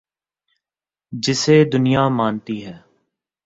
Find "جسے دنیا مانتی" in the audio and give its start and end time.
1.13-2.57